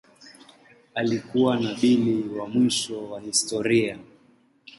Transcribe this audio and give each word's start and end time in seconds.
Alikuwa 0.95 1.59
nabii 1.59 1.95
kuliko 1.97 2.47
mwandishi 2.47 2.93
wa 2.93 3.21
historia. 3.21 3.97